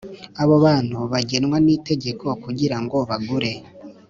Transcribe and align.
abo 0.41 0.55
bantu 0.65 0.97
bagenwa 1.11 1.57
n 1.65 1.67
itegeko 1.75 2.25
kugira 2.43 2.77
ngo 2.83 2.97
bagure 3.09 3.51